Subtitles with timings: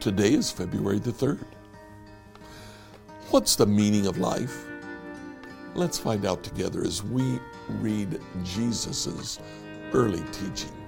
[0.00, 1.44] Today is February the 3rd.
[3.28, 4.64] What's the meaning of life?
[5.74, 7.38] Let's find out together as we
[7.68, 9.38] read Jesus'
[9.92, 10.79] early teaching.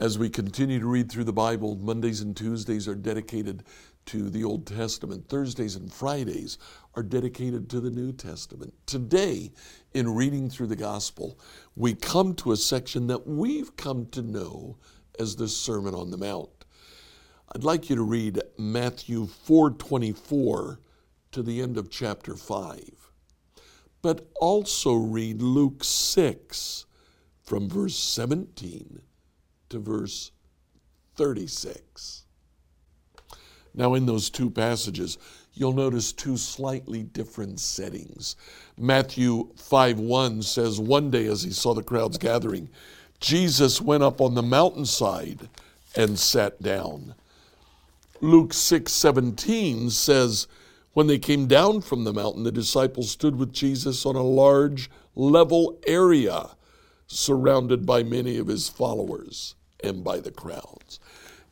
[0.00, 3.64] As we continue to read through the Bible, Mondays and Tuesdays are dedicated
[4.06, 5.28] to the Old Testament.
[5.28, 6.56] Thursdays and Fridays
[6.94, 8.74] are dedicated to the New Testament.
[8.86, 9.50] Today,
[9.94, 11.36] in reading through the Gospel,
[11.74, 14.76] we come to a section that we've come to know
[15.18, 16.64] as the Sermon on the Mount.
[17.52, 20.78] I'd like you to read Matthew 4:24
[21.32, 23.10] to the end of chapter 5.
[24.00, 26.86] But also read Luke 6
[27.42, 29.02] from verse 17
[29.70, 30.32] to verse
[31.16, 32.24] 36.
[33.74, 35.18] Now, in those two passages,
[35.54, 38.36] you'll notice two slightly different settings.
[38.76, 42.70] Matthew 5 1 says, One day as he saw the crowds gathering,
[43.20, 45.48] Jesus went up on the mountainside
[45.96, 47.14] and sat down.
[48.20, 50.46] Luke 6 17 says,
[50.92, 54.90] When they came down from the mountain, the disciples stood with Jesus on a large,
[55.14, 56.50] level area
[57.08, 61.00] surrounded by many of his followers and by the crowds.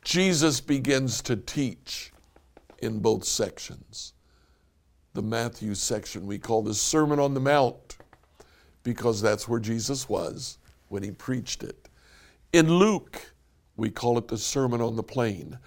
[0.03, 2.13] Jesus begins to teach
[2.79, 4.13] in both sections.
[5.13, 7.97] The Matthew section we call the Sermon on the Mount
[8.83, 11.89] because that's where Jesus was when he preached it.
[12.53, 13.33] In Luke,
[13.75, 15.57] we call it the Sermon on the Plain.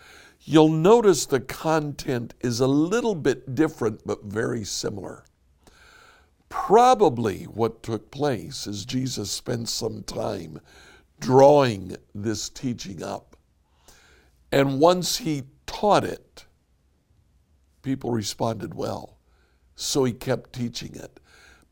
[0.43, 5.25] You'll notice the content is a little bit different but very similar.
[6.51, 10.61] Probably what took place is Jesus spent some time
[11.19, 13.37] drawing this teaching up.
[14.53, 16.45] And once he taught it,
[17.83, 19.17] people responded well.
[19.77, 21.21] So he kept teaching it.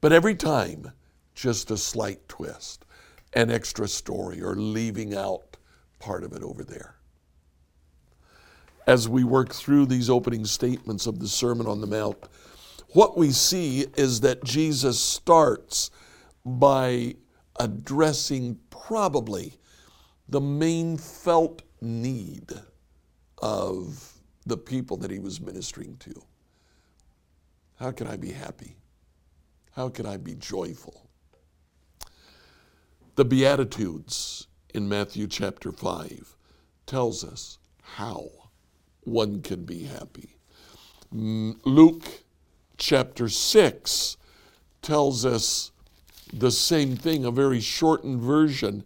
[0.01, 0.93] But every time,
[1.35, 2.85] just a slight twist,
[3.35, 5.57] an extra story, or leaving out
[5.99, 6.95] part of it over there.
[8.87, 12.17] As we work through these opening statements of the Sermon on the Mount,
[12.93, 15.91] what we see is that Jesus starts
[16.45, 17.15] by
[17.59, 19.55] addressing probably
[20.29, 22.53] the main felt need
[23.39, 24.13] of
[24.47, 26.23] the people that he was ministering to.
[27.79, 28.77] How can I be happy?
[29.73, 31.09] How can I be joyful?
[33.15, 36.37] The Beatitudes in Matthew chapter 5
[36.87, 38.29] tells us how
[39.01, 40.37] one can be happy.
[41.13, 42.25] Luke
[42.79, 44.17] chapter 6
[44.81, 45.73] tells us
[46.33, 48.85] the same thing, a very shortened version.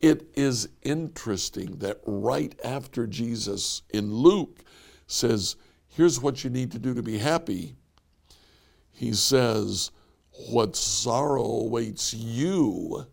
[0.00, 4.64] It is interesting that right after Jesus in Luke
[5.06, 5.56] says,
[5.88, 7.76] Here's what you need to do to be happy,
[8.90, 9.90] he says,
[10.50, 13.06] What sorrow awaits you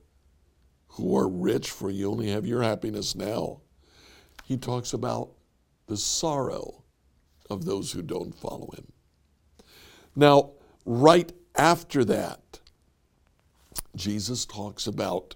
[0.89, 3.61] who are rich, for you only have your happiness now.
[4.45, 5.31] He talks about
[5.87, 6.83] the sorrow
[7.49, 8.91] of those who don't follow him.
[10.15, 10.51] Now,
[10.85, 12.59] right after that,
[13.95, 15.35] Jesus talks about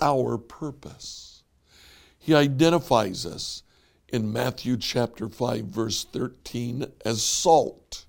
[0.00, 1.42] our purpose.
[2.18, 3.62] He identifies us
[4.08, 8.04] in Matthew chapter 5 verse 13 as salt.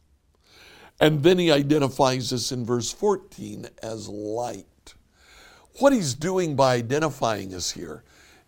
[0.99, 4.95] And then he identifies us in verse 14 as light.
[5.79, 8.03] What he's doing by identifying us here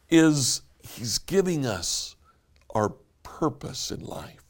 [0.10, 2.16] is he's giving us
[2.72, 4.44] our purpose in life.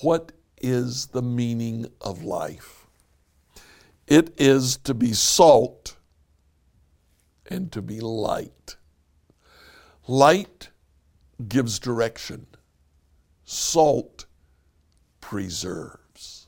[0.00, 2.86] What is the meaning of life?
[4.06, 5.96] It is to be salt
[7.48, 8.76] and to be light.
[10.06, 10.70] Light
[11.48, 12.46] gives direction,
[13.44, 14.26] salt
[15.20, 16.46] preserves.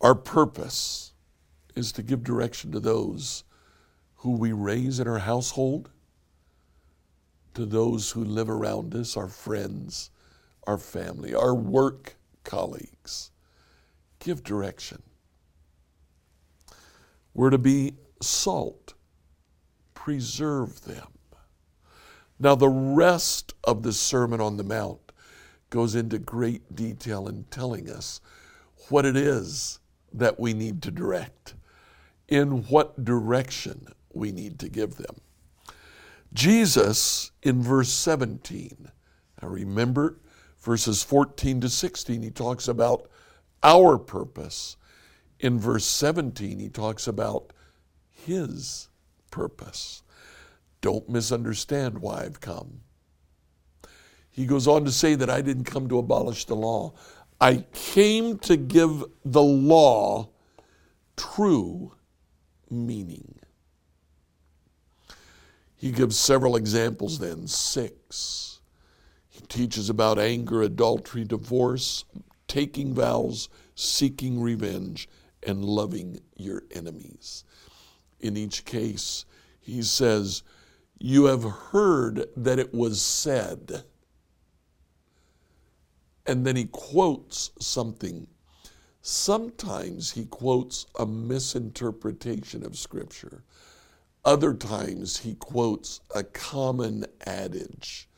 [0.00, 1.12] Our purpose
[1.74, 3.44] is to give direction to those
[4.16, 5.90] who we raise in our household,
[7.54, 10.10] to those who live around us, our friends,
[10.68, 13.30] our family, our work colleagues
[14.18, 15.02] give direction.
[17.32, 18.92] We're to be salt,
[19.94, 21.06] preserve them.
[22.38, 25.00] Now, the rest of the Sermon on the Mount
[25.70, 28.20] goes into great detail in telling us
[28.90, 29.78] what it is
[30.12, 31.54] that we need to direct,
[32.28, 35.16] in what direction we need to give them.
[36.34, 38.90] Jesus, in verse 17,
[39.40, 40.18] now remember
[40.60, 43.08] verses 14 to 16, he talks about
[43.62, 44.76] our purpose.
[45.40, 47.52] In verse 17, he talks about
[48.10, 48.88] his
[49.30, 50.02] purpose.
[50.80, 52.80] Don't misunderstand why I've come.
[54.30, 56.94] He goes on to say that I didn't come to abolish the law,
[57.40, 60.28] I came to give the law
[61.16, 61.92] true
[62.70, 63.38] meaning.
[65.76, 68.57] He gives several examples then, six.
[69.38, 72.04] He teaches about anger, adultery, divorce,
[72.48, 75.08] taking vows, seeking revenge,
[75.42, 77.44] and loving your enemies.
[78.18, 79.24] In each case,
[79.60, 80.42] he says,
[80.98, 83.84] You have heard that it was said.
[86.26, 88.26] And then he quotes something.
[89.00, 93.44] Sometimes he quotes a misinterpretation of Scripture.
[94.24, 98.08] Other times he quotes a common adage.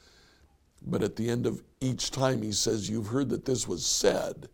[0.91, 4.49] But at the end of each time he says, You've heard that this was said.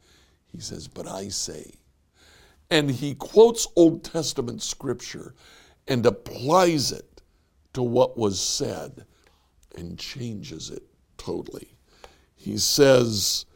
[0.52, 1.72] He says, But I say.
[2.70, 5.34] And he quotes Old Testament scripture
[5.88, 7.22] and applies it
[7.72, 9.06] to what was said
[9.76, 10.82] and changes it
[11.16, 11.68] totally.
[12.34, 13.46] He says,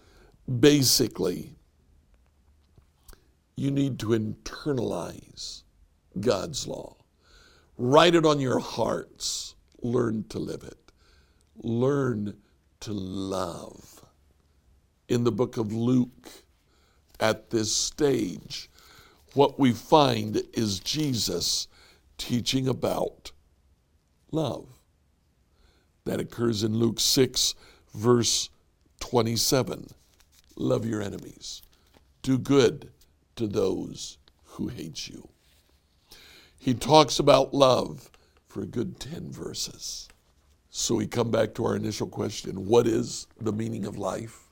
[0.60, 1.54] basically,
[3.56, 5.62] you need to internalize
[6.18, 6.96] God's law.
[7.76, 9.54] Write it on your hearts.
[9.82, 10.92] Learn to live it.
[11.62, 12.36] Learn
[12.80, 14.04] to love.
[15.08, 16.28] In the book of Luke,
[17.18, 18.70] at this stage,
[19.34, 21.68] what we find is Jesus
[22.18, 23.32] teaching about
[24.32, 24.66] love.
[26.04, 27.54] That occurs in Luke 6,
[27.94, 28.48] verse
[29.00, 29.88] 27.
[30.56, 31.62] Love your enemies,
[32.22, 32.90] do good
[33.36, 35.28] to those who hate you.
[36.58, 38.10] He talks about love
[38.46, 40.08] for a good 10 verses.
[40.70, 44.44] So we come back to our initial question what is the meaning of life?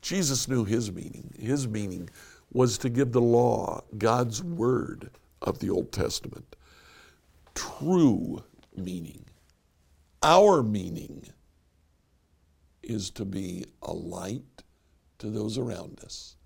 [0.00, 1.32] Jesus knew his meaning.
[1.38, 2.08] His meaning
[2.52, 5.10] was to give the law, God's word
[5.42, 6.56] of the Old Testament,
[7.54, 8.44] true
[8.76, 9.24] meaning.
[10.22, 11.26] Our meaning
[12.82, 14.62] is to be a light
[15.18, 16.36] to those around us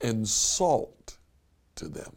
[0.00, 1.18] and salt
[1.76, 2.16] to them.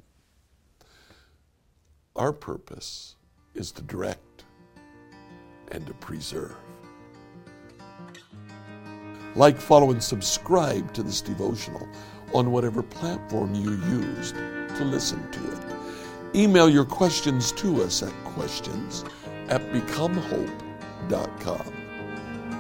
[2.16, 3.16] Our purpose
[3.56, 4.45] is to direct
[5.72, 6.56] and to preserve.
[9.36, 11.88] Like, follow, and subscribe to this devotional
[12.34, 15.60] on whatever platform you used to listen to it.
[16.36, 19.04] Email your questions to us at questions
[19.50, 21.74] at becomehope.com.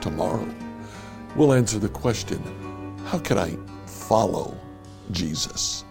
[0.01, 0.47] Tomorrow,
[1.35, 2.41] we'll answer the question
[3.05, 4.57] how can I follow
[5.11, 5.84] Jesus?